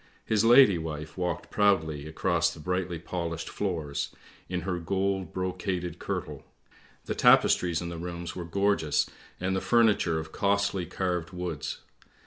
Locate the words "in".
4.49-4.61, 7.83-7.89